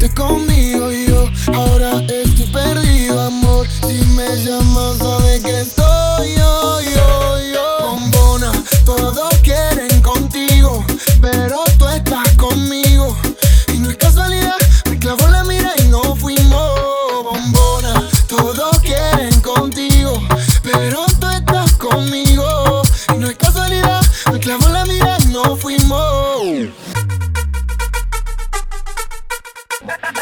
fuiste 0.00 0.14
conmigo 0.14 0.90
y 0.90 1.06
yo 1.06 1.28
ahora 1.54 2.02
estoy 2.08 2.46
perdido, 2.46 3.20
amor. 3.20 3.66
Si 3.86 4.04
me 4.16 4.36
llamas, 4.36 4.98
sabes 4.98 5.42
que 5.42 5.60
estoy. 5.60 5.99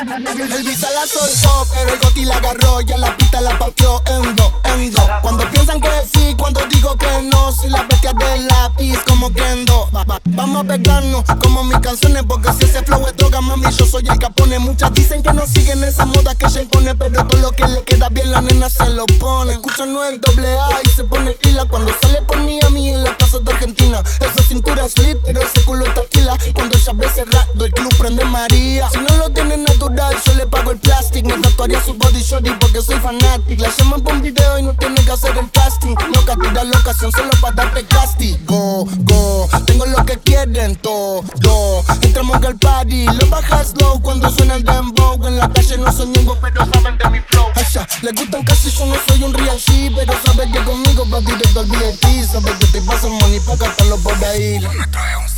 El 0.00 0.62
visa 0.64 0.88
la 0.92 1.06
soltó, 1.08 1.66
pero 1.74 1.92
el 1.92 1.98
goti 1.98 2.24
la 2.24 2.36
agarró, 2.36 2.80
ya 2.82 2.96
la 2.98 3.16
pista 3.16 3.40
la 3.40 3.58
partió 3.58 4.00
en 4.06 4.36
dos, 4.36 4.52
en 4.64 4.92
dos. 4.92 5.04
Cuando 5.22 5.50
piensan 5.50 5.80
que 5.80 5.90
sí, 6.14 6.36
cuando 6.38 6.60
digo 6.68 6.94
que 6.96 7.22
no, 7.22 7.50
soy 7.50 7.70
la 7.70 7.82
bestia 7.82 8.12
del 8.12 8.46
lápiz 8.46 8.96
como 9.08 9.32
Kendo. 9.32 9.88
Va- 9.94 10.04
va- 10.04 10.20
Vamos 10.24 10.62
a 10.64 10.68
pegarnos 10.68 11.24
como 11.42 11.64
mis 11.64 11.78
canciones, 11.80 12.22
porque 12.28 12.52
si 12.52 12.64
ese 12.66 12.82
flow 12.84 13.04
es 13.08 13.16
droga, 13.16 13.40
mami, 13.40 13.64
yo 13.76 13.86
soy 13.86 14.04
el 14.08 14.18
capone. 14.18 14.60
Muchas 14.60 14.94
dicen 14.94 15.20
que 15.20 15.32
no 15.32 15.44
siguen 15.46 15.82
esa 15.82 16.06
moda 16.06 16.32
que 16.36 16.48
se 16.48 16.62
impone, 16.62 16.94
pero 16.94 17.26
todo 17.26 17.40
lo 17.40 17.50
que 17.50 17.66
le 17.66 17.82
queda 17.82 18.08
bien 18.08 18.30
la 18.30 18.40
nena 18.40 18.70
se 18.70 18.88
lo 18.90 19.04
pone. 19.18 19.54
Escuchan 19.54 19.92
no 19.92 20.04
el 20.04 20.20
doble 20.20 20.48
A 20.60 20.68
y 20.84 20.88
se 20.90 21.02
pone 21.04 21.34
fila 21.42 21.64
cuando 21.64 21.92
sale 22.00 22.22
por 22.22 22.38
mí 22.38 22.60
a 22.64 22.70
mí 22.70 22.90
en 22.90 23.02
la 23.02 23.16
plaza 23.18 23.40
de 23.40 23.52
Argentina. 23.52 24.00
Cuando 26.54 26.78
ve 26.94 27.08
cerrado, 27.10 27.64
el 27.64 27.72
club 27.72 27.94
prende 27.98 28.24
María. 28.24 28.88
Si 28.90 28.98
no 28.98 29.16
lo 29.16 29.30
tiene 29.30 29.56
natural, 29.58 30.16
yo 30.24 30.34
le 30.34 30.46
pago 30.46 30.70
el 30.72 30.78
plastic. 30.78 31.24
Me 31.24 31.36
tatuaría 31.38 31.82
su 31.84 31.94
body 31.94 32.22
shorty 32.22 32.50
porque 32.60 32.80
soy 32.80 32.96
fanatic. 33.00 33.60
La 33.60 33.68
llaman 33.76 34.02
por 34.02 34.20
video 34.20 34.58
y 34.58 34.62
no 34.62 34.74
tiene 34.74 35.04
que 35.04 35.12
hacer 35.12 35.36
el 35.36 35.50
casting. 35.50 35.94
No 36.14 36.24
captura 36.24 36.64
la 36.64 36.78
ocasión 36.78 37.12
solo 37.12 37.30
para 37.40 37.54
darte 37.54 37.84
castigo. 37.86 38.86
Go, 38.98 39.48
tengo 39.66 39.86
lo 39.86 40.04
que 40.04 40.18
quieren 40.18 40.76
todo. 40.76 41.22
Entramos 42.00 42.42
al 42.42 42.58
party, 42.58 43.04
lo 43.06 43.26
bajas 43.28 43.74
low 43.80 44.00
cuando 44.00 44.30
suena 44.30 44.54
el 44.54 44.64
dembow. 44.64 45.26
En 45.26 45.38
la 45.38 45.48
calle 45.48 45.78
no 45.78 45.92
soy 45.92 46.06
ñengo, 46.06 46.36
pero 46.40 46.66
saben 46.72 46.96
de 46.96 47.10
mi 47.10 47.20
flow. 47.20 47.46
Aya, 47.54 47.86
les 48.02 48.14
gustan 48.14 48.44
casi, 48.44 48.70
yo 48.70 48.86
no 48.86 48.94
soy 49.06 49.22
un 49.22 49.34
real 49.34 49.58
G, 49.58 49.92
pero 49.94 50.14
sabes 50.24 50.50
que 50.52 50.64
conmigo 50.64 51.06
va 51.10 51.20
directo 51.20 51.60
al 51.60 51.66
VIP. 51.66 52.24
Sabes 52.24 52.54
que 52.54 52.66
te 52.66 52.82
pasan 52.82 53.12
money 53.12 53.40
pa' 53.40 53.56
gastarlo 53.56 53.96
por 53.98 54.14
ahí. 54.24 54.58
Nuestro 54.58 55.00
es 55.00 55.16
un 55.16 55.28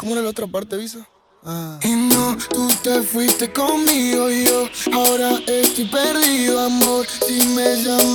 ¿Cómo 0.00 0.12
era 0.12 0.22
la 0.22 0.30
otra 0.30 0.46
parte, 0.46 0.78
Visa? 0.78 1.06
Ah. 1.44 1.78
Y 1.82 1.90
no, 1.90 2.34
tú 2.48 2.70
te 2.82 3.02
fuiste 3.02 3.52
conmigo 3.52 4.30
yo 4.30 4.66
ahora 4.94 5.38
estoy 5.46 5.84
perdido, 5.84 6.58
amor. 6.58 7.06
Si 7.06 7.46
me 7.48 7.76
llamas, 7.82 8.09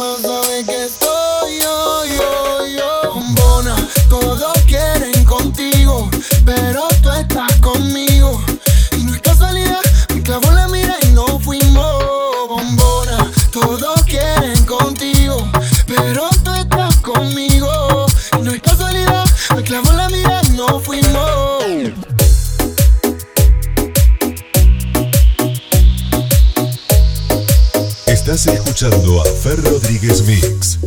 Estás 28.26 28.48
escuchando 28.48 29.22
a 29.22 29.24
Fer 29.24 29.62
Rodríguez 29.62 30.24
Mix. 30.24 30.80